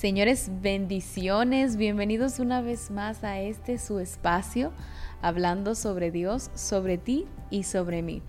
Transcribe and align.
Señores, 0.00 0.50
bendiciones, 0.62 1.76
bienvenidos 1.76 2.38
una 2.38 2.62
vez 2.62 2.90
más 2.90 3.22
a 3.22 3.38
este 3.38 3.76
su 3.76 3.98
espacio, 3.98 4.72
hablando 5.20 5.74
sobre 5.74 6.10
Dios, 6.10 6.50
sobre 6.54 6.96
ti 6.96 7.26
y 7.50 7.64
sobre 7.64 8.00
mí. 8.00 8.22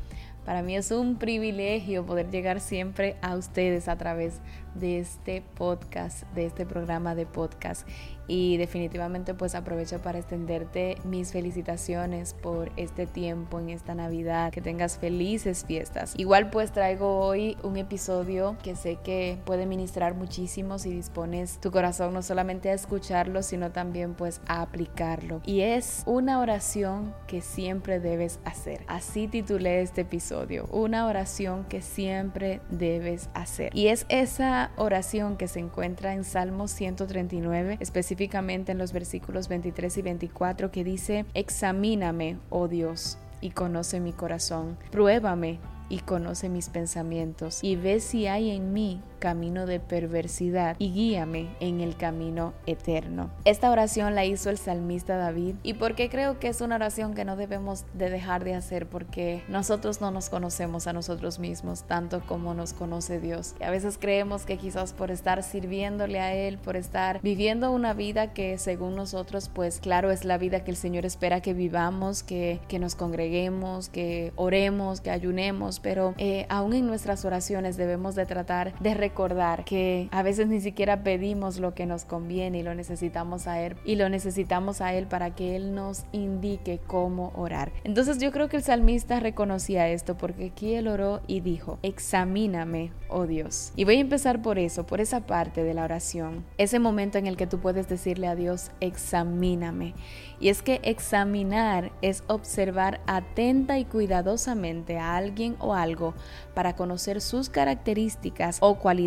Para 0.44 0.63
mí 0.63 0.76
es 0.76 0.92
un 0.92 1.15
privilegio 1.15 2.05
poder 2.05 2.29
llegar 2.29 2.60
siempre 2.60 3.15
a 3.21 3.38
ustedes 3.38 3.88
a 3.88 3.96
través 3.96 4.42
de 4.76 4.99
este 4.99 5.44
podcast, 5.55 6.23
de 6.33 6.46
este 6.46 6.65
programa 6.65 7.15
de 7.15 7.26
podcast 7.26 7.88
y 8.28 8.56
definitivamente 8.56 9.33
pues 9.33 9.56
aprovecho 9.56 10.01
para 10.01 10.17
extenderte 10.20 10.96
mis 11.03 11.33
felicitaciones 11.33 12.33
por 12.33 12.71
este 12.78 13.06
tiempo 13.06 13.60
en 13.60 13.70
esta 13.70 13.94
Navidad, 13.94 14.53
que 14.53 14.62
tengas 14.62 14.97
felices 14.97 15.65
fiestas. 15.65 16.13
Igual 16.17 16.49
pues 16.49 16.71
traigo 16.71 17.20
hoy 17.20 17.57
un 17.62 17.76
episodio 17.76 18.55
que 18.63 18.76
sé 18.77 18.99
que 19.03 19.38
puede 19.44 19.66
ministrar 19.66 20.16
muchísimo 20.16 20.80
si 20.80 20.91
dispones 20.91 21.59
tu 21.59 21.72
corazón 21.72 22.13
no 22.13 22.22
solamente 22.22 22.70
a 22.70 22.73
escucharlo, 22.73 23.44
sino 23.44 23.72
también 23.72 24.13
pues 24.13 24.39
a 24.47 24.61
aplicarlo. 24.61 25.41
Y 25.45 25.61
es 25.61 26.03
una 26.05 26.39
oración 26.39 27.13
que 27.27 27.41
siempre 27.41 27.99
debes 27.99 28.39
hacer. 28.45 28.85
Así 28.88 29.27
titulé 29.27 29.81
este 29.81 30.02
episodio, 30.02 30.67
una 30.72 31.05
oración 31.05 31.66
que 31.66 31.81
siempre 31.81 32.61
debes 32.69 33.30
hacer. 33.33 33.75
Y 33.75 33.88
es 33.88 34.05
esa 34.09 34.60
oración 34.75 35.38
que 35.38 35.47
se 35.47 35.59
encuentra 35.59 36.13
en 36.13 36.23
Salmo 36.23 36.67
139, 36.67 37.77
específicamente 37.79 38.71
en 38.71 38.77
los 38.77 38.93
versículos 38.93 39.47
23 39.47 39.97
y 39.97 40.02
24 40.03 40.71
que 40.71 40.83
dice, 40.83 41.25
examíname, 41.33 42.38
oh 42.49 42.67
Dios, 42.67 43.17
y 43.41 43.52
conoce 43.52 43.99
mi 43.99 44.13
corazón, 44.13 44.77
pruébame 44.91 45.59
y 45.89 45.99
conoce 45.99 46.49
mis 46.49 46.69
pensamientos, 46.69 47.63
y 47.63 47.75
ve 47.75 47.99
si 47.99 48.27
hay 48.27 48.52
en 48.52 48.71
mí 48.73 49.02
camino 49.21 49.66
de 49.66 49.80
perversidad 49.80 50.75
y 50.80 50.91
guíame 50.91 51.55
en 51.61 51.80
el 51.80 51.95
camino 51.95 52.53
eterno. 52.66 53.30
Esta 53.45 53.71
oración 53.71 54.16
la 54.16 54.25
hizo 54.25 54.49
el 54.49 54.57
salmista 54.57 55.16
David 55.16 55.55
y 55.64 55.75
porque 55.75 56.09
creo 56.09 56.39
que 56.39 56.50
es 56.50 56.59
una 56.59 56.75
oración 56.75 57.14
que 57.14 57.23
no 57.23 57.38
debemos 57.38 57.86
de 57.94 58.09
dejar 58.09 58.44
de 58.44 58.55
hacer 58.55 58.88
porque 58.88 59.44
nosotros 59.47 60.02
no 60.02 60.11
nos 60.11 60.30
conocemos 60.30 60.88
a 60.88 60.94
nosotros 60.94 61.39
mismos 61.39 61.83
tanto 61.83 62.22
como 62.25 62.53
nos 62.53 62.73
conoce 62.73 63.19
Dios. 63.19 63.55
Y 63.61 63.64
a 63.64 63.69
veces 63.69 63.97
creemos 63.99 64.45
que 64.45 64.58
quizás 64.58 64.92
por 64.92 65.11
estar 65.11 65.44
sirviéndole 65.44 66.19
a 66.19 66.33
Él, 66.33 66.58
por 66.58 66.75
estar 66.75 67.22
viviendo 67.22 67.72
una 67.72 67.94
vida 67.94 68.33
que 68.33 68.58
según 68.58 68.95
nosotros 68.95 69.49
pues 69.53 69.80
claro 69.80 70.09
es 70.09 70.25
la 70.25 70.39
vida 70.39 70.64
que 70.64 70.72
el 70.72 70.77
Señor 70.77 71.05
espera 71.05 71.42
que 71.42 71.53
vivamos, 71.53 72.23
que, 72.23 72.59
que 72.67 72.80
nos 72.80 72.95
congreguemos, 72.95 73.89
que 73.89 74.33
oremos, 74.36 74.99
que 74.99 75.11
ayunemos, 75.11 75.80
pero 75.80 76.16
eh, 76.17 76.47
aún 76.49 76.73
en 76.73 76.88
nuestras 76.88 77.23
oraciones 77.23 77.77
debemos 77.77 78.16
de 78.16 78.25
tratar 78.25 78.73
de 78.80 78.95
recordar 79.12 79.66
que 79.66 80.08
a 80.12 80.23
veces 80.23 80.48
ni 80.48 80.62
siquiera 80.62 81.04
pedimos 81.04 81.59
lo 81.59 81.73
que 81.73 81.86
nos 81.86 82.06
conviene 82.06 82.59
y 82.59 82.64
lo 82.64 82.73
necesitamos 82.73 83.45
a 83.45 83.59
Él 83.59 83.76
y 83.84 83.95
lo 83.95 84.08
necesitamos 84.08 84.80
a 84.80 84.94
Él 84.94 85.06
para 85.06 85.36
que 85.36 85.58
Él 85.58 85.76
nos 85.76 86.06
indique 86.14 86.80
cómo 86.88 87.34
orar. 87.36 87.73
Entonces 87.84 88.20
yo 88.20 88.32
creo 88.32 88.48
que 88.48 88.56
el 88.56 88.64
salmista 88.64 89.20
reconocía 89.20 89.89
esto 89.89 90.16
porque 90.17 90.45
aquí 90.45 90.76
él 90.76 90.88
oró 90.88 91.20
y 91.28 91.42
dijo, 91.42 91.78
examíname, 91.84 92.94
oh 93.09 93.28
Dios. 93.28 93.73
Y 93.76 93.84
voy 93.84 93.98
a 93.98 94.00
empezar 94.00 94.42
por 94.42 94.58
eso, 94.58 94.86
por 94.86 95.02
esa 95.02 95.26
parte 95.26 95.62
de 95.62 95.73
la 95.73 95.84
oración, 95.84 96.45
ese 96.58 96.80
momento 96.80 97.17
en 97.17 97.28
el 97.28 97.36
que 97.36 97.48
tú 97.48 97.59
puedes 97.59 97.89
decirle 97.89 98.28
a 98.28 98.36
Dios, 98.36 98.72
examíname. 98.80 99.94
Y 100.39 100.48
es 100.48 100.62
que 100.62 100.80
examinar 100.84 101.92
es 102.02 102.23
observar 102.28 103.02
atenta 103.08 103.78
y 103.78 103.84
cuidadosamente 103.84 104.98
a 104.98 105.17
alguien 105.17 105.58
o 105.59 105.73
algo 105.73 106.14
para 106.56 106.78
conocer 106.78 107.20
sus 107.20 107.50
características 107.50 108.58
o 108.62 108.76
cualidades 108.76 109.00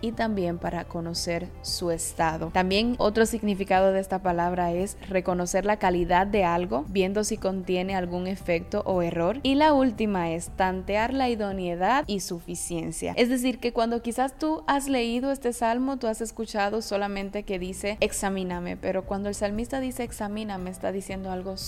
y 0.00 0.12
también 0.12 0.58
para 0.58 0.84
conocer 0.84 1.48
su 1.60 1.90
estado. 1.90 2.50
También 2.54 2.94
otro 2.98 3.26
significado 3.26 3.92
de 3.92 4.00
esta 4.00 4.22
palabra 4.22 4.72
es 4.72 4.96
reconocer 5.08 5.66
la 5.66 5.78
calidad 5.78 6.26
de 6.26 6.44
algo, 6.44 6.86
viendo 6.88 7.22
si 7.22 7.36
contiene 7.36 7.94
algún 7.94 8.26
efecto 8.26 8.82
o 8.86 9.02
error. 9.02 9.40
Y 9.42 9.56
la 9.56 9.74
última 9.74 10.30
es 10.30 10.48
tantear 10.56 11.12
la 11.12 11.28
idoneidad 11.28 12.04
y 12.06 12.20
suficiencia. 12.20 13.12
Es 13.16 13.28
decir, 13.28 13.58
que 13.58 13.72
cuando 13.72 14.00
quizás 14.00 14.38
tú 14.38 14.62
has 14.66 14.88
leído 14.88 15.30
este 15.30 15.52
salmo, 15.52 15.98
tú 15.98 16.06
has 16.06 16.22
escuchado 16.22 16.80
solamente 16.80 17.42
que 17.42 17.58
dice 17.58 17.98
examíname, 18.00 18.76
pero 18.78 19.04
cuando 19.04 19.28
el 19.28 19.34
salmista 19.34 19.80
dice 19.80 20.02
examíname, 20.02 20.70
está 20.70 20.92
diciendo 20.92 21.30
algo 21.30 21.58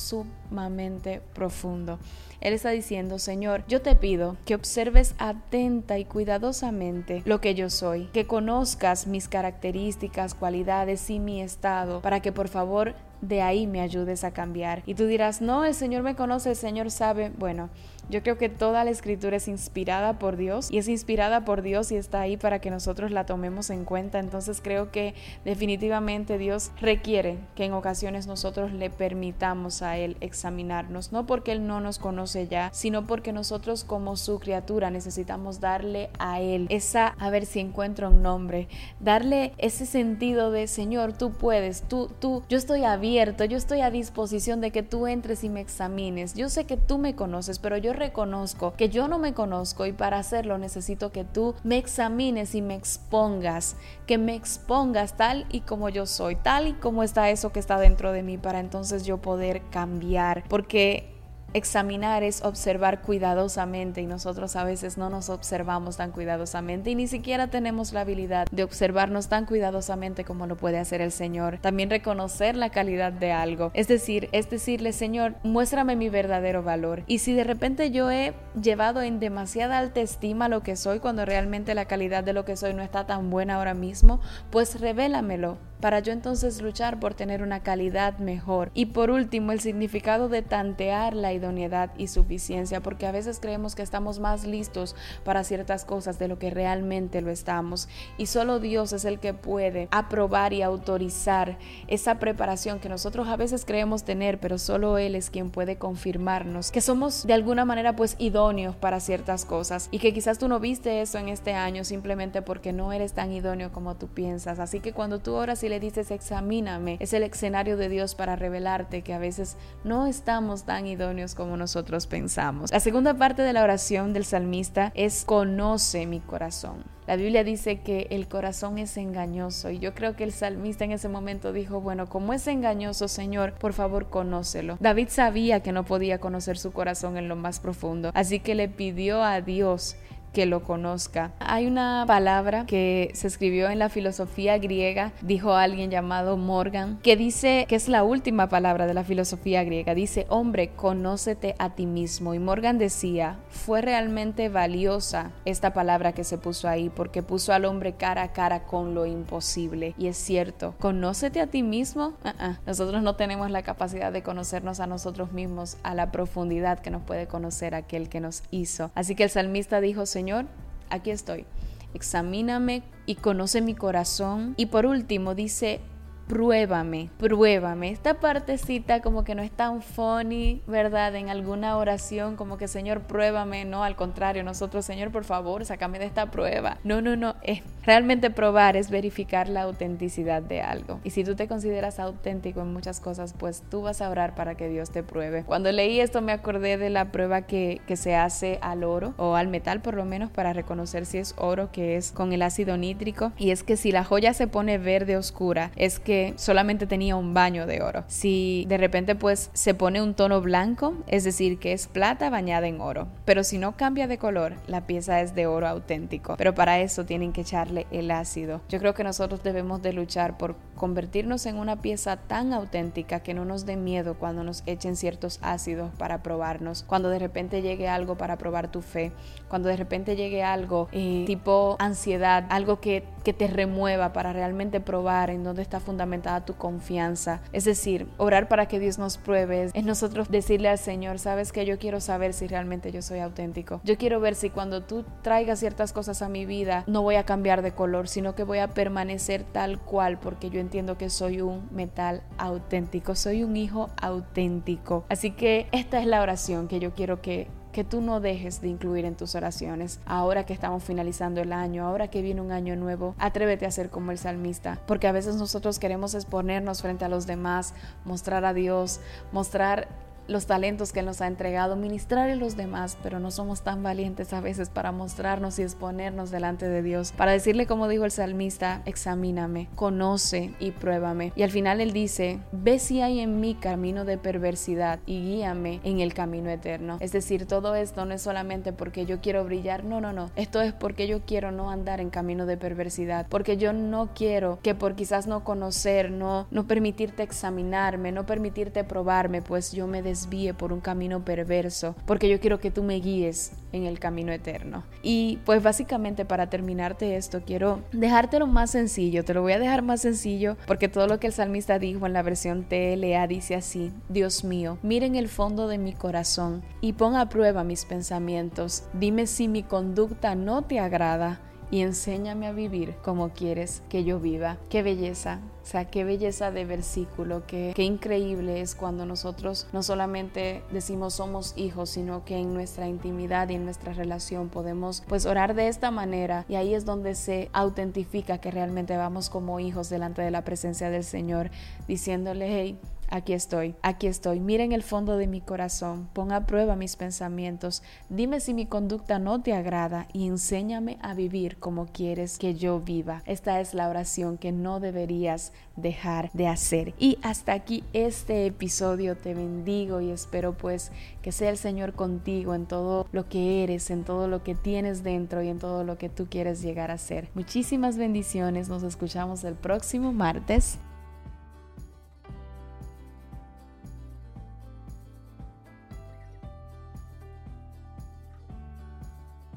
profundo. 1.35 1.99
Él 2.41 2.53
está 2.53 2.71
diciendo, 2.71 3.19
Señor, 3.19 3.65
yo 3.67 3.83
te 3.83 3.97
pido 3.97 4.37
que 4.45 4.55
observes 4.55 5.15
atenta 5.19 5.99
y 5.99 6.05
cuidadosamente 6.05 7.23
lo 7.25 7.41
que 7.41 7.55
yo 7.55 7.69
soy, 7.69 8.07
que 8.13 8.27
conozcas 8.27 9.07
mis 9.07 9.29
características, 9.29 10.35
cualidades 10.35 11.11
y 11.11 11.19
mi 11.19 11.43
estado, 11.43 12.01
para 12.01 12.21
que 12.21 12.31
por 12.31 12.49
favor 12.49 12.95
de 13.21 13.43
ahí 13.43 13.67
me 13.67 13.81
ayudes 13.81 14.23
a 14.23 14.31
cambiar. 14.31 14.83
Y 14.87 14.95
tú 14.95 15.07
dirás, 15.07 15.41
no, 15.41 15.65
el 15.65 15.75
Señor 15.75 16.03
me 16.03 16.15
conoce, 16.15 16.51
el 16.51 16.57
Señor 16.57 16.91
sabe. 16.91 17.33
Bueno, 17.37 17.71
yo 18.09 18.23
creo 18.23 18.39
que 18.39 18.49
toda 18.49 18.85
la 18.85 18.91
escritura 18.91 19.37
es 19.37 19.49
inspirada 19.49 20.19
por 20.19 20.37
Dios 20.37 20.71
y 20.71 20.79
es 20.79 20.89
inspirada 20.89 21.45
por 21.45 21.63
Dios 21.63 21.93
y 21.93 21.97
está 21.97 22.21
ahí 22.21 22.37
para 22.37 22.61
que 22.61 22.71
nosotros 22.71 23.11
la 23.11 23.27
tomemos 23.27 23.71
en 23.71 23.85
cuenta. 23.85 24.19
Entonces 24.19 24.61
creo 24.63 24.91
que 24.91 25.15
definitivamente 25.45 26.39
Dios 26.39 26.71
requiere 26.81 27.39
que 27.55 27.65
en 27.65 27.73
ocasiones 27.73 28.27
nosotros 28.27 28.73
le 28.73 28.91
permitamos 28.91 29.83
a 29.83 29.97
Él 29.99 30.17
examinarnos, 30.21 31.13
no 31.13 31.27
porque 31.27 31.53
Él 31.53 31.67
no 31.67 31.81
nos 31.81 31.99
conoce 31.99 32.49
ya, 32.49 32.71
sino 32.73 33.07
porque 33.07 33.33
nosotros 33.33 33.85
como 33.85 34.17
su 34.17 34.39
criatura 34.39 34.91
necesitamos 34.91 35.61
darle 35.61 36.11
a 36.19 36.41
Él 36.41 36.67
esa, 36.71 37.09
a 37.19 37.31
ver 37.31 37.47
si 37.47 37.61
encuentro 37.61 38.09
un 38.09 38.23
nombre, 38.23 38.69
darle 39.01 39.53
ese 39.59 39.87
sentido 39.87 40.51
de 40.51 40.67
Señor, 40.67 41.13
tú 41.13 41.33
puedes, 41.33 41.83
tú, 41.83 42.11
tú, 42.19 42.43
yo 42.49 42.59
estoy 42.59 42.85
abierto, 42.85 43.45
yo 43.45 43.57
estoy 43.57 43.81
a 43.81 43.91
disposición 43.91 44.61
de 44.61 44.71
que 44.71 44.83
tú 44.83 45.07
entres 45.07 45.45
y 45.45 45.49
me 45.49 45.61
examines. 45.61 46.35
Yo 46.35 46.49
sé 46.49 46.65
que 46.65 46.77
tú 46.77 46.99
me 46.99 47.15
conoces, 47.15 47.59
pero 47.59 47.77
yo 47.77 47.93
reconozco 47.99 48.75
que 48.77 48.89
yo 48.89 49.09
no 49.09 49.19
me 49.19 49.35
conozco 49.35 49.87
y 49.87 49.93
para 49.93 50.19
hacerlo 50.19 50.59
necesito 50.59 51.13
que 51.13 51.25
tú 51.25 51.55
me 51.65 51.79
examines 51.79 52.55
y 52.55 52.63
me 52.63 52.75
expongas, 52.75 53.77
que 54.07 54.19
me 54.19 54.35
expongas 54.35 55.17
tal 55.17 55.47
y 55.51 55.61
como 55.61 55.89
yo 55.89 56.07
soy, 56.07 56.37
tal 56.37 56.69
y 56.69 56.73
como 56.75 57.03
está 57.03 57.31
eso 57.31 57.53
que 57.53 57.61
está 57.61 57.79
dentro 57.79 58.13
de 58.13 58.23
mí 58.23 58.39
para 58.39 58.61
entonces 58.61 59.05
yo 59.05 59.19
poder 59.19 59.63
cambiar, 59.71 60.45
porque 60.49 61.18
Examinar 61.55 62.23
es 62.23 62.43
observar 62.43 63.01
cuidadosamente 63.01 64.03
y 64.03 64.07
nosotros 64.07 64.55
a 64.55 64.65
veces 64.65 64.99
no 64.99 65.09
nos 65.09 65.31
observamos 65.31 65.97
tan 65.97 66.13
cuidadosamente 66.13 66.91
y 66.91 66.95
ni 66.95 67.07
siquiera 67.07 67.47
tenemos 67.47 67.95
la 67.95 68.03
habilidad 68.03 68.47
de 68.51 68.65
observarnos 68.65 69.29
tan 69.29 69.47
cuidadosamente 69.47 70.25
como 70.25 70.47
lo 70.47 70.57
puede 70.57 70.79
hacer 70.79 71.01
el 71.01 71.11
Señor. 71.11 71.59
También 71.63 71.89
reconocer 71.89 72.55
la 72.55 72.69
calidad 72.69 73.13
de 73.13 73.33
algo, 73.33 73.71
es 73.73 73.89
decir, 73.89 74.29
es 74.33 74.51
decirle, 74.51 74.93
Señor, 74.93 75.37
muéstrame 75.43 75.97
mi 75.97 76.11
verdadero 76.11 76.63
valor. 76.63 77.03
Y 77.07 77.21
si 77.21 77.33
de 77.33 77.45
repente 77.45 77.91
yo 77.91 78.11
he 78.11 78.35
llevado 78.61 79.01
en 79.01 79.19
demasiada 79.19 79.79
alta 79.79 80.01
estima 80.01 80.49
lo 80.49 80.63
que 80.63 80.77
soy 80.77 81.01
cuando 81.01 81.25
realmente 81.25 81.75
la 81.75 81.87
calidad 81.87 82.25
de 82.25 82.35
lo 82.35 82.45
que 82.45 82.57
soy 82.57 82.75
no 82.75 82.83
está 82.83 83.07
tan 83.07 83.31
buena 83.31 83.57
ahora 83.57 83.75
mismo, 83.75 84.21
pues 84.51 84.81
revélamelo 84.81 85.57
para 85.81 86.01
yo 86.01 86.13
entonces 86.13 86.61
luchar 86.61 86.99
por 86.99 87.15
tener 87.15 87.43
una 87.43 87.61
calidad 87.61 88.19
mejor. 88.19 88.71
Y 88.75 88.87
por 88.87 89.11
último, 89.11 89.53
el 89.53 89.61
significado 89.61 90.29
de 90.29 90.43
tantear 90.43 91.15
la 91.15 91.33
idoneidad 91.39 91.91
y 91.97 92.09
suficiencia, 92.09 92.81
porque 92.81 93.07
a 93.07 93.13
veces 93.13 93.41
creemos 93.41 93.75
que 93.75 93.83
estamos 93.83 94.19
más 94.19 94.45
listos 94.45 94.95
para 95.25 95.45
ciertas 95.45 95.85
cosas 95.85 96.19
de 96.19 96.29
lo 96.29 96.39
que 96.39 96.51
realmente 96.51 97.21
lo 97.21 97.31
estamos. 97.31 97.89
Y 98.17 98.27
solo 98.27 98.61
Dios 98.61 98.93
es 98.93 99.05
el 99.05 99.19
que 99.19 99.35
puede 99.35 99.89
aprobar 99.91 100.53
y 100.53 100.63
autorizar 100.63 101.59
esa 101.87 102.19
preparación 102.19 102.79
que 102.79 102.89
nosotros 102.89 103.29
a 103.29 103.37
veces 103.37 103.65
creemos 103.65 104.05
tener, 104.05 104.39
pero 104.39 104.59
solo 104.59 104.99
Él 104.99 105.15
es 105.15 105.31
quien 105.31 105.51
puede 105.51 105.79
confirmarnos 105.79 106.29
que 106.73 106.81
somos 106.81 107.27
de 107.27 107.33
alguna 107.33 107.65
manera 107.65 107.95
pues 107.95 108.17
idóneos 108.19 108.77
para 108.77 109.01
ciertas 109.01 109.45
cosas 109.45 109.89
y 109.91 109.99
que 109.99 110.13
quizás 110.13 110.39
tú 110.39 110.49
no 110.49 110.61
viste 110.61 111.01
eso 111.01 111.19
en 111.19 111.29
este 111.29 111.55
año 111.55 111.85
simplemente 111.85 112.43
porque 112.43 112.73
no 112.73 112.93
eres 112.93 113.13
tan 113.13 113.33
idóneo 113.33 113.73
como 113.73 113.95
tú 113.97 114.09
piensas. 114.09 114.59
Así 114.59 114.81
que 114.81 114.93
cuando 114.93 115.21
tú 115.21 115.35
oras 115.35 115.63
y 115.63 115.69
le 115.69 115.81
dices 115.81 116.11
examíname, 116.11 116.97
es 117.01 117.13
el 117.13 117.23
escenario 117.23 117.77
de 117.77 117.89
Dios 117.89 118.15
para 118.15 118.37
revelarte 118.37 119.03
que 119.03 119.15
a 119.15 119.19
veces 119.19 119.57
no 119.85 120.07
estamos 120.07 120.65
tan 120.65 120.87
idóneos 120.87 121.28
como 121.35 121.57
nosotros 121.57 122.07
pensamos. 122.07 122.71
La 122.71 122.81
segunda 122.81 123.15
parte 123.15 123.43
de 123.43 123.53
la 123.53 123.63
oración 123.63 124.13
del 124.13 124.25
salmista 124.25 124.93
es 124.95 125.25
conoce 125.25 126.07
mi 126.07 126.21
corazón. 126.21 126.85
La 127.09 127.17
Biblia 127.17 127.43
dice 127.43 127.81
que 127.81 128.07
el 128.11 128.29
corazón 128.29 128.77
es 128.77 128.99
engañoso 128.99 129.71
y 129.71 129.79
yo 129.79 129.95
creo 129.95 130.15
que 130.15 130.25
el 130.25 130.33
salmista 130.33 130.85
en 130.85 130.93
ese 130.93 131.09
momento 131.09 131.55
dijo, 131.55 131.81
bueno, 131.81 132.07
como 132.07 132.35
es 132.35 132.47
engañoso, 132.47 133.09
Señor, 133.09 133.55
por 133.55 133.73
favor, 133.73 134.11
conócelo. 134.11 134.77
David 134.79 135.09
sabía 135.09 135.61
que 135.61 135.73
no 135.73 135.87
podía 135.87 136.19
conocer 136.19 136.59
su 136.59 136.71
corazón 136.71 137.17
en 137.17 137.29
lo 137.29 137.35
más 137.35 137.61
profundo, 137.61 138.11
así 138.13 138.41
que 138.41 138.55
le 138.55 138.69
pidió 138.69 139.25
a 139.25 139.41
Dios 139.41 139.97
que 140.33 140.47
lo 140.47 140.63
conozca. 140.63 141.33
Hay 141.41 141.67
una 141.67 142.05
palabra 142.07 142.67
que 142.67 143.11
se 143.15 143.27
escribió 143.27 143.71
en 143.71 143.79
la 143.79 143.89
filosofía 143.89 144.59
griega, 144.59 145.13
dijo 145.23 145.55
alguien 145.55 145.91
llamado 145.91 146.37
Morgan, 146.37 146.99
que 147.03 147.17
dice 147.17 147.67
que 147.69 147.77
es 147.77 147.89
la 147.89 148.05
última 148.05 148.49
palabra 148.49 148.87
de 148.87 148.95
la 148.95 149.05
filosofía 149.05 149.65
griega. 149.65 149.95
Dice, 149.95 150.27
hombre, 150.29 150.71
conócete 150.77 151.55
a 151.59 151.71
ti 151.71 151.87
mismo. 151.87 152.35
Y 152.35 152.39
Morgan 152.39 152.79
decía, 152.79 153.39
fue 153.51 153.81
realmente 153.81 154.49
valiosa 154.49 155.31
esta 155.45 155.73
palabra 155.73 156.13
que 156.13 156.25
se 156.25 156.39
puso 156.39 156.69
ahí 156.69 156.91
porque 156.91 157.23
puso 157.23 157.53
al 157.53 157.65
hombre 157.65 157.93
cara 157.95 158.23
a 158.23 158.33
cara 158.33 158.65
con 158.65 158.95
lo 158.95 159.07
imposible. 159.07 159.95
Y 159.99 160.09
es 160.09 160.17
cierto, 160.17 160.75
conócete 160.79 161.41
a 161.41 161.47
ti 161.47 161.63
mismo. 161.63 162.15
Uh-uh. 162.25 162.57
Nosotros 162.67 163.03
no 163.03 163.17
tenemos 163.17 163.51
la 163.51 163.63
capacidad 163.63 164.13
de 164.13 164.23
conocernos 164.23 164.81
a 164.81 164.87
nosotros 164.87 165.33
mismos 165.33 165.77
a 165.83 165.95
la 165.95 166.11
profundidad 166.11 166.81
que 166.81 166.91
nos 166.91 167.03
puede 167.03 167.27
conocer 167.27 167.75
aquel 167.75 168.09
que 168.09 168.21
nos 168.21 168.43
hizo. 168.51 168.91
Así 168.95 169.15
que 169.15 169.25
el 169.25 169.31
salmista 169.31 169.81
dijo, 169.81 170.07
Señor, 170.19 170.47
aquí 170.91 171.13
estoy. 171.13 171.47
Examíname 171.95 172.83
y 173.07 173.15
conoce 173.15 173.61
mi 173.61 173.77
corazón. 173.77 174.55
Y 174.57 174.67
por 174.67 174.85
último 174.85 175.37
dice, 175.37 175.81
pruébame, 176.29 177.11
pruébame. 177.19 177.91
Esta 177.91 178.21
partecita 178.21 179.01
como 179.01 179.25
que 179.25 179.35
no 179.35 179.43
es 179.43 179.51
tan 179.51 179.83
funny, 179.83 180.63
¿verdad? 180.67 181.17
En 181.17 181.31
alguna 181.31 181.77
oración 181.79 182.37
como 182.37 182.59
que 182.59 182.69
Señor, 182.69 183.01
pruébame, 183.01 183.65
no, 183.65 183.83
al 183.83 183.97
contrario, 183.97 184.45
nosotros, 184.45 184.85
Señor, 184.85 185.11
por 185.11 185.25
favor, 185.25 185.65
sácame 185.65 185.99
de 185.99 186.05
esta 186.05 186.31
prueba. 186.31 186.79
No, 186.85 187.01
no, 187.01 187.17
no, 187.17 187.35
es 187.43 187.63
realmente 187.85 188.31
probar 188.31 188.77
es 188.77 188.91
verificar 188.91 189.49
la 189.49 189.63
autenticidad 189.63 190.43
de 190.43 190.61
algo. 190.61 191.01
Y 191.05 191.11
si 191.11 191.25
tú 191.25 191.35
te 191.35 191.49
consideras 191.49 191.99
auténtico 191.99 192.61
en 192.61 192.73
muchas 192.73 193.01
cosas, 193.01 193.35
pues 193.37 193.63
tú 193.71 193.83
vas 193.83 194.03
a 194.03 194.11
orar 194.11 194.35
para 194.35 194.55
que 194.55 194.69
Dios 194.69 194.91
te 194.91 195.03
pruebe. 195.03 195.45
Cuando 195.45 195.73
leí 195.73 196.01
esto 196.01 196.21
me 196.21 196.33
acordé 196.33 196.77
de 196.77 196.91
la 196.91 197.07
prueba 197.07 197.43
que, 197.43 197.81
que 197.87 197.97
se 197.97 198.15
hace 198.15 198.59
al 198.61 198.85
oro 198.85 199.15
o 199.17 199.35
al 199.37 199.49
metal 199.49 199.81
por 199.81 199.95
lo 199.95 200.05
menos 200.05 200.31
para 200.31 200.53
reconocer 200.53 201.07
si 201.07 201.17
es 201.17 201.35
oro, 201.39 201.71
que 201.73 201.97
es 201.97 202.13
con 202.13 202.35
el 202.35 202.43
ácido 202.43 202.77
nítrico. 202.77 203.33
Y 203.39 203.51
es 203.51 203.63
que 203.63 203.79
si 203.79 203.91
la 203.91 204.05
joya 204.05 204.35
se 204.35 204.47
pone 204.47 204.77
verde 204.77 205.17
oscura, 205.17 205.71
es 205.77 205.99
que 205.99 206.18
solamente 206.37 206.87
tenía 206.87 207.17
un 207.17 207.35
baño 207.35 207.67
de 207.67 207.83
oro. 207.83 208.05
Si 208.07 208.65
de 208.69 208.79
repente 208.79 209.15
pues 209.15 209.51
se 209.53 209.75
pone 209.75 210.03
un 210.03 210.15
tono 210.15 210.41
blanco, 210.41 210.95
es 211.07 211.25
decir, 211.25 211.59
que 211.59 211.73
es 211.73 211.87
plata 211.87 212.31
bañada 212.31 212.67
en 212.67 212.81
oro. 212.81 213.09
Pero 213.25 213.45
si 213.45 213.59
no 213.59 213.77
cambia 213.77 214.07
de 214.07 214.19
color, 214.19 214.55
la 214.67 214.87
pieza 214.87 215.21
es 215.21 215.35
de 215.35 215.47
oro 215.47 215.69
auténtico. 215.69 216.37
Pero 216.37 216.55
para 216.55 216.81
eso 216.81 217.05
tienen 217.05 217.33
que 217.33 217.43
echarle 217.43 217.87
el 217.91 218.11
ácido. 218.11 218.61
Yo 218.69 218.79
creo 218.79 218.95
que 218.95 219.05
nosotros 219.05 219.43
debemos 219.43 219.83
de 219.83 219.93
luchar 219.93 220.37
por 220.39 220.57
convertirnos 220.75 221.45
en 221.47 221.57
una 221.57 221.77
pieza 221.77 222.17
tan 222.17 222.53
auténtica 222.53 223.21
que 223.21 223.35
no 223.35 223.45
nos 223.45 223.67
dé 223.67 223.77
miedo 223.77 224.15
cuando 224.15 224.45
nos 224.45 224.63
echen 224.67 224.97
ciertos 224.97 225.39
ácidos 225.43 225.91
para 225.99 226.23
probarnos, 226.23 226.85
cuando 226.85 227.11
de 227.11 227.19
repente 227.19 227.63
llegue 227.63 227.89
algo 227.89 228.17
para 228.17 228.39
probar 228.39 228.71
tu 228.71 228.81
fe, 228.81 229.13
cuando 229.49 229.69
de 229.69 229.77
repente 229.77 230.17
llegue 230.17 230.43
algo 230.43 230.89
eh, 230.93 231.25
tipo 231.27 231.77
ansiedad, 231.81 232.47
algo 232.49 232.81
que, 232.81 233.05
que 233.29 233.35
te 233.35 233.47
remueva 233.47 234.15
para 234.15 234.33
realmente 234.33 234.81
probar 234.81 235.29
en 235.29 235.45
dónde 235.45 235.61
está 235.61 235.81
fundamentada 235.81 236.47
tu 236.47 236.55
confianza. 236.55 237.43
Es 237.53 237.67
decir, 237.67 238.09
orar 238.17 238.49
para 238.49 238.69
que 238.69 238.81
Dios 238.81 238.97
nos 238.97 239.19
pruebe 239.19 239.65
es 239.75 239.85
nosotros 239.85 240.31
decirle 240.31 240.71
al 240.71 240.79
Señor, 240.79 241.19
sabes 241.19 241.53
que 241.53 241.67
yo 241.67 241.79
quiero 241.79 242.01
saber 242.01 242.33
si 242.33 242.47
realmente 242.47 242.91
yo 242.91 243.03
soy 243.03 243.19
auténtico. 243.19 243.83
Yo 243.85 243.99
quiero 243.99 244.19
ver 244.19 244.35
si 244.35 244.49
cuando 244.49 244.83
tú 244.85 245.05
traigas 245.21 245.59
ciertas 245.59 245.93
cosas 245.93 246.23
a 246.23 246.31
mi 246.31 246.47
vida 246.47 246.85
no 246.87 247.03
voy 247.03 247.17
a 247.17 247.25
cambiar 247.25 247.61
de 247.61 247.73
color, 247.73 248.09
sino 248.09 248.35
que 248.35 248.45
voy 248.45 248.61
a 248.61 248.69
permanecer 248.69 249.43
tal 249.43 249.79
cual 249.79 250.19
porque 250.19 250.49
yo 250.49 250.59
entiendo 250.59 250.97
que 250.97 251.11
soy 251.11 251.43
un 251.43 251.69
metal 251.71 252.23
auténtico, 252.39 253.15
soy 253.15 253.45
un 253.45 253.59
hijo 253.59 253.91
auténtico. 254.01 255.05
Así 255.11 255.33
que 255.33 255.69
esta 255.71 256.01
es 256.01 256.07
la 256.07 256.23
oración 256.23 256.67
que 256.67 256.81
yo 256.81 256.95
quiero 256.95 257.21
que 257.21 257.49
que 257.79 257.85
tú 257.85 258.01
no 258.01 258.19
dejes 258.19 258.61
de 258.61 258.67
incluir 258.67 259.05
en 259.05 259.15
tus 259.15 259.37
oraciones. 259.37 260.01
Ahora 260.05 260.45
que 260.45 260.53
estamos 260.53 260.83
finalizando 260.83 261.41
el 261.41 261.53
año, 261.53 261.87
ahora 261.87 262.09
que 262.09 262.23
viene 262.23 262.41
un 262.41 262.51
año 262.51 262.75
nuevo, 262.75 263.15
atrévete 263.21 263.67
a 263.67 263.71
ser 263.71 263.89
como 263.89 264.11
el 264.11 264.19
salmista, 264.19 264.81
porque 264.89 265.07
a 265.07 265.13
veces 265.13 265.37
nosotros 265.37 265.79
queremos 265.79 266.15
exponernos 266.15 266.83
frente 266.83 267.05
a 267.05 267.09
los 267.09 267.29
demás, 267.29 267.75
mostrar 268.05 268.45
a 268.45 268.53
Dios, 268.53 268.99
mostrar 269.31 269.87
los 270.29 270.47
talentos 270.47 270.93
que 270.93 271.03
nos 271.03 271.21
ha 271.21 271.27
entregado, 271.27 271.75
ministrar 271.75 272.31
a 272.31 272.37
los 272.37 272.57
demás, 272.57 272.99
pero 273.03 273.19
no 273.19 273.31
somos 273.31 273.63
tan 273.63 273.83
valientes 273.83 274.33
a 274.33 274.41
veces 274.41 274.69
para 274.69 274.93
mostrarnos 274.93 275.59
y 275.59 275.63
exponernos 275.63 276.31
delante 276.31 276.69
de 276.69 276.83
Dios, 276.83 277.13
para 277.13 277.33
decirle 277.33 277.67
como 277.67 277.89
dijo 277.89 278.05
el 278.05 278.11
salmista, 278.11 278.83
examíname, 278.85 279.69
conoce 279.75 280.55
y 280.61 280.73
pruébame. 280.73 281.33
Y 281.35 281.43
al 281.43 281.51
final 281.51 281.81
Él 281.81 281.93
dice, 281.93 282.41
ve 282.53 282.79
si 282.79 283.01
hay 283.01 283.21
en 283.21 283.41
mí 283.41 283.55
camino 283.55 284.05
de 284.05 284.19
perversidad 284.19 285.01
y 285.07 285.23
guíame 285.23 285.81
en 285.83 286.01
el 286.01 286.13
camino 286.13 286.51
eterno. 286.51 286.99
Es 287.01 287.13
decir, 287.13 287.47
todo 287.47 287.75
esto 287.75 288.05
no 288.05 288.15
es 288.15 288.23
solamente 288.23 288.73
porque 288.73 289.07
yo 289.07 289.21
quiero 289.21 289.45
brillar, 289.45 289.85
no, 289.85 290.01
no, 290.01 290.13
no, 290.13 290.31
esto 290.37 290.61
es 290.61 290.75
porque 290.75 291.07
yo 291.07 291.23
quiero 291.25 291.53
no 291.53 291.71
andar 291.71 292.01
en 292.01 292.11
camino 292.11 292.45
de 292.45 292.59
perversidad, 292.59 293.27
porque 293.31 293.57
yo 293.57 293.73
no 293.73 294.11
quiero 294.15 294.59
que 294.63 294.75
por 294.75 294.95
quizás 294.95 295.27
no 295.27 295.43
conocer, 295.43 296.11
no, 296.11 296.47
no 296.51 296.67
permitirte 296.67 297.23
examinarme, 297.23 298.13
no 298.13 298.27
permitirte 298.27 298.85
probarme, 298.85 299.41
pues 299.41 299.73
yo 299.73 299.87
me 299.87 300.03
des 300.03 300.18
desvíe 300.19 300.53
por 300.53 300.73
un 300.73 300.81
camino 300.81 301.25
perverso, 301.25 301.95
porque 302.07 302.29
yo 302.29 302.41
quiero 302.41 302.59
que 302.59 302.71
tú 302.71 302.83
me 302.83 302.97
guíes 302.97 303.53
en 303.73 303.85
el 303.85 303.99
camino 303.99 304.33
eterno. 304.33 304.85
Y 305.03 305.39
pues 305.45 305.63
básicamente 305.63 306.25
para 306.25 306.49
terminarte 306.49 307.17
esto, 307.17 307.43
quiero 307.45 307.83
dejártelo 307.93 308.47
más 308.47 308.71
sencillo, 308.71 309.25
te 309.25 309.35
lo 309.35 309.43
voy 309.43 309.53
a 309.53 309.59
dejar 309.59 309.83
más 309.83 310.01
sencillo 310.01 310.57
porque 310.67 310.89
todo 310.89 311.07
lo 311.07 311.21
que 311.21 311.29
el 311.29 311.33
salmista 311.33 311.79
dijo 311.79 312.07
en 312.07 312.13
la 312.13 312.23
versión 312.23 312.65
TLA 312.65 313.27
dice 313.27 313.55
así, 313.55 313.93
Dios 314.09 314.45
mío, 314.45 314.79
miren 314.83 315.15
el 315.15 315.29
fondo 315.29 315.69
de 315.69 315.79
mi 315.79 315.93
corazón 315.93 316.63
y 316.81 316.95
pon 316.95 317.15
a 317.15 317.29
prueba 317.29 317.63
mis 317.63 317.85
pensamientos, 317.85 318.85
dime 318.93 319.27
si 319.27 319.49
mi 319.49 319.63
conducta 319.63 320.35
no 320.35 320.63
te 320.63 320.81
agrada 320.81 321.41
y 321.71 321.83
enséñame 321.83 322.47
a 322.47 322.53
vivir 322.53 322.95
como 323.03 323.31
quieres 323.31 323.83
que 323.89 324.05
yo 324.05 324.21
viva. 324.21 324.57
Qué 324.69 324.83
belleza, 324.83 325.41
o 325.63 325.67
sea, 325.67 325.85
qué 325.85 326.05
belleza 326.05 326.51
de 326.51 326.65
versículo, 326.65 327.43
qué, 327.47 327.73
qué 327.75 327.83
increíble 327.83 328.61
es 328.61 328.75
cuando 328.75 329.05
nosotros 329.05 329.67
no 329.73 329.83
solamente 329.83 330.63
decimos 330.73 331.15
somos 331.15 331.53
hijos, 331.57 331.91
sino 331.91 332.25
que 332.25 332.37
en 332.37 332.55
nuestra 332.55 332.89
intimidad 332.89 333.49
y 333.51 333.55
en 333.55 333.65
nuestra 333.65 333.93
relación 333.93 334.49
podemos 334.49 335.03
pues 335.09 335.27
orar 335.27 335.55
de 335.55 335.69
esta 335.69 335.91
manera 335.91 336.45
y 336.49 336.55
ahí 336.55 336.75
es 336.75 336.85
donde 336.85 337.15
se 337.15 337.51
autentifica 337.53 338.39
que 338.39 338.51
realmente 338.51 338.97
vamos 338.97 339.29
como 339.29 339.61
hijos 339.61 339.91
delante 339.91 340.23
de 340.23 340.31
la 340.31 340.43
presencia 340.43 340.91
del 340.91 341.05
Señor, 341.05 341.51
diciéndole, 341.87 342.47
hey, 342.49 342.79
Aquí 343.11 343.33
estoy, 343.33 343.75
aquí 343.83 344.07
estoy. 344.07 344.39
Miren 344.39 344.73
el 344.73 344.83
fondo 344.83 345.17
de 345.17 345.27
mi 345.27 345.41
corazón, 345.41 346.09
pon 346.13 346.31
a 346.31 346.45
prueba 346.45 346.77
mis 346.77 346.97
pensamientos, 346.97 347.83
dime 348.11 348.41
si 348.41 348.53
mi 348.53 348.67
conducta 348.67 349.19
no 349.19 349.41
te 349.41 349.55
agrada 349.55 350.09
y 350.13 350.27
enséñame 350.27 350.99
a 351.01 351.15
vivir 351.15 351.57
como 351.57 351.87
quieres 351.87 352.39
que 352.39 352.55
yo 352.55 352.81
viva. 352.81 353.23
Esta 353.25 353.61
es 353.61 353.73
la 353.73 353.89
oración 353.89 354.37
que 354.37 354.53
no 354.53 354.79
deberías 354.79 355.55
dejar 355.77 356.31
de 356.35 356.49
hacer. 356.49 356.95
Y 356.99 357.19
hasta 357.23 357.55
aquí 357.55 357.83
este 357.95 358.45
episodio 358.45 359.17
te 359.17 359.33
bendigo 359.33 360.03
y 360.03 360.11
espero 360.11 360.59
pues 360.59 360.93
que 361.23 361.33
sea 361.33 361.49
el 361.49 361.57
Señor 361.57 361.95
contigo 361.95 362.55
en 362.55 362.67
todo 362.67 363.07
lo 363.13 363.27
que 363.27 363.65
eres, 363.65 363.91
en 363.91 364.05
todo 364.05 364.29
lo 364.29 364.43
que 364.43 364.55
tienes 364.55 365.03
dentro 365.03 365.43
y 365.43 365.49
en 365.49 365.59
todo 365.59 365.83
lo 365.83 365.97
que 365.97 366.11
tú 366.11 366.27
quieres 366.29 366.61
llegar 366.61 366.91
a 366.91 366.99
ser. 366.99 367.31
Muchísimas 367.35 367.97
bendiciones, 367.97 368.69
nos 368.69 368.83
escuchamos 368.83 369.45
el 369.45 369.55
próximo 369.55 370.13
martes. 370.13 370.79